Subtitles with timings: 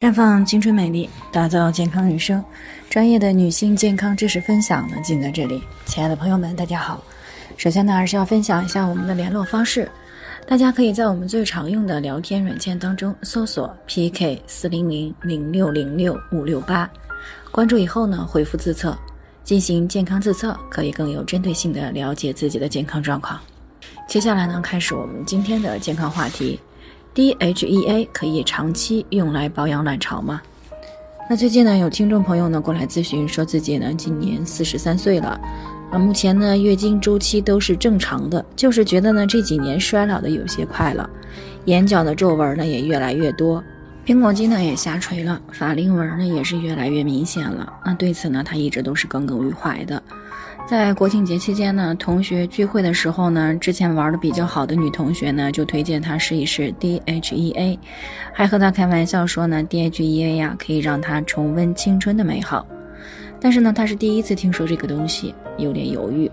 [0.00, 2.42] 绽放青春美丽，打造健康人生。
[2.88, 5.62] 专业的女性健康知识分享呢，尽在这里。
[5.84, 7.04] 亲爱的朋友们，大家好。
[7.58, 9.86] 首先呢，还是要分享一下我们的联络方式。
[10.46, 16.90] 大家可以在我们最常用的聊天软件当中搜索 PK 四零零零六零六五六八，
[17.50, 18.96] 关注以后呢，回复自测
[19.44, 23.38] 进行健康自测，可以更有针对性的了解自己的健康状况。
[24.08, 26.58] 接下来呢，开始我们今天的健康话题。
[27.14, 30.40] DHEA 可以长期用来保养卵巢吗？
[31.28, 35.40] 那最近呢，有听众朋友呢过来咨询，说自己呢今年四十三岁了，
[35.90, 41.08] 啊，目前呢月经周期都是正常的，就是觉得呢这几年衰老的有些快了，
[41.66, 43.62] 眼角的皱纹呢也越来越多，
[44.06, 47.72] 苹果肌呢也下垂了，法令纹呢也是越来越明显了。
[47.84, 50.02] 那对此呢，他一直都是耿耿于怀的。
[50.70, 57.76] 在国庆节期间呢，同学聚会的时候呢，之前玩的比较好的女同学呢，就推荐他试一试 DHEA，
[58.32, 62.64] 还和他开玩笑说呢，DHEA 呀可以让他重温青春的美好。
[63.40, 66.30] 但是呢，他是第一次听说这个东西，有点犹豫。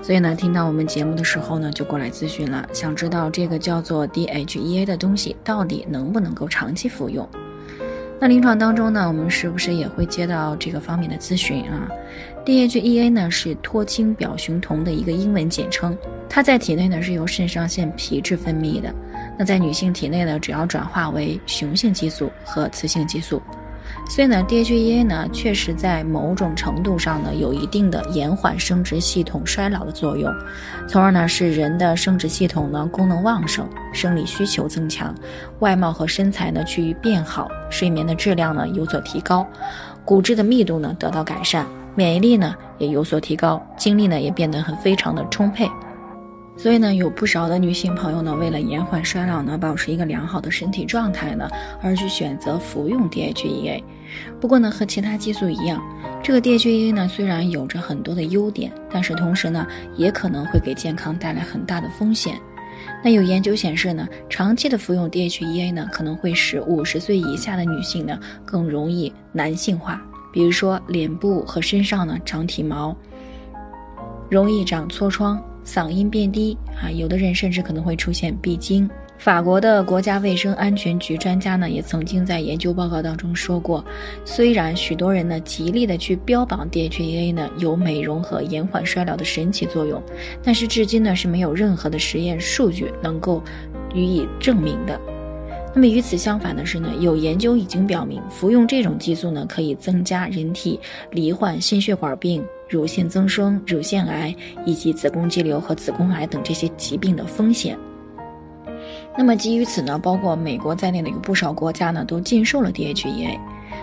[0.00, 7.28] 所以呢，听到我们节目的时候呢，就过来咨询了，想知道这个叫做 DHEA 的东西到底能不能够长期服用。
[8.18, 11.86] 那临床当中呢，我们是不是也会接到这个方面的咨询啊
[12.46, 15.96] ？DHEA 呢是脱氢表雄酮的一个英文简称，
[16.28, 18.94] 它在体内呢是由肾上腺皮质分泌的。
[19.38, 23.42] 那在女性体内呢，主要转化为雄性激素和雌性激素。
[24.08, 30.32] 所以呢，DHEA 呢确实在某种程度上呢有一定的延缓生殖系统衰老的作用，
[30.88, 35.14] 从而呢使人的生殖系统呢功能旺盛，生理需求增强，
[35.58, 39.46] 外貌和身材呢趋于变好，睡眠的质量呢有所提高，
[40.04, 45.68] 骨质的密度呢得到改善，免疫力呢也有所提高，精力呢也变得很非常的充沛。
[46.56, 51.46] 所以呢，有不少的女性朋友呢，为了延缓衰老呢，保持一个良好的身体状态呢，
[51.82, 53.82] 而去选择服用 DHEA。
[54.40, 55.82] 不过呢，和其他激素一样，
[56.22, 62.40] 这个 DHEA 呢，虽然有着很多的优点，但是同时呢，也可能会给健康带来很大的风险。
[63.04, 70.02] 那有研究显示呢，长期的服用 DHEA 呢，可能会使五十岁以下的女性呢，更容易男性化，
[70.32, 72.96] 比如说脸部和身上呢长体毛，
[74.30, 75.38] 容易长痤疮。
[75.66, 78.88] 嗓音变低啊，有的人甚至可能会出现闭经。
[79.18, 83.82] 法国的国家卫生安全局专家呢，也曾经在研究报告当中说过，
[84.26, 90.02] 虽然许多人呢极力的去标榜 DHEA 呢有美容和延缓衰老的神奇作用，
[90.42, 93.42] 但是至今呢是没有任何的实验数据能够
[93.94, 95.00] 予以证明的。
[95.74, 100.78] 那么与此相反的是呢，有研究已经表明，服用这种激素呢可以增加人体
[101.10, 102.44] 罹患心血管病。
[102.68, 104.34] 乳腺增生、乳腺癌
[104.64, 107.78] 以及子宫肌瘤和子宫癌等这些疾病的风险。
[109.18, 113.38] 那么基于此呢，包括美国在内的有不少国家呢都禁售了 DHEA。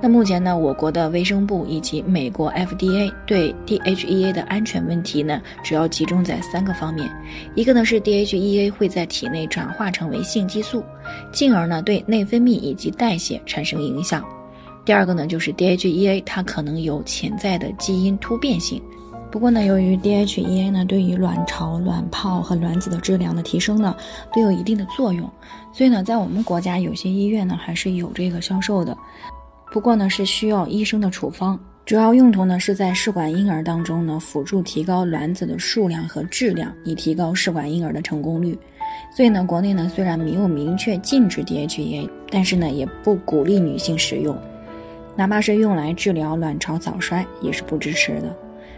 [0.00, 7.10] 那目前呢，我国的卫生部以及美国 FDA 对 DHEA 的安全问题呢，主要集中在三个方面。
[7.54, 10.84] 一个呢是 DHEA 会在体内转化成为性激素，
[11.32, 14.24] 进而呢对内分泌以及代谢产生影响。
[14.84, 18.82] 第二个呢，就是 DHEA，它可能有潜在的基因突变性。
[19.30, 23.96] 不过呢，由于 DHEA 呢对于卵巢、卵泡和卵子的质量的提升呢
[24.32, 25.28] 都有一定的作用，
[25.72, 28.96] 所以呢，在我们国家有些医院呢还是有这个销售的。
[29.72, 38.56] 不过呢，是需要医生的处方，主要用途呢是在试管婴儿当中呢辅助提高卵子的数量和质量，以提高试管婴儿的成功率。
[39.16, 44.38] 所以呢，国内呢虽然没有明确禁止 DHEA，但是呢也不鼓励女性使用。
[45.16, 48.36] 哪怕是用来治疗卵巢早衰，也是不支持的。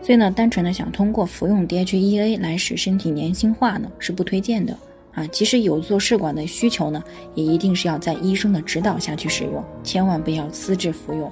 [0.00, 4.76] 所以呢，单纯的想通过服用 DHEA 来使身体年轻化呢，是不推荐的
[5.12, 5.26] 啊。
[5.28, 7.02] 即使有做试管的需求呢，
[7.34, 11.30] 也一定是要在医生的指导下去使用，千万不要私自服用，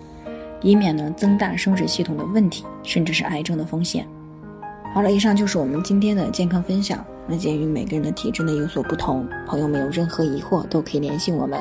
[0.62, 4.04] 以免呢增大生殖系统的问题，甚至是癌症的风险。
[4.92, 7.04] 好了，以上就是我们今天的健康分享。
[7.28, 11.60] 那鉴于每个人的体质呢有所不同，朋友们有任何疑惑都可以联系我们。